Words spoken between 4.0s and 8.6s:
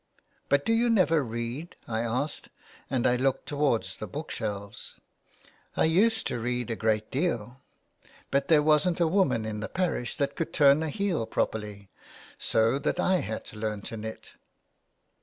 book shelves." I used to read a great deal. But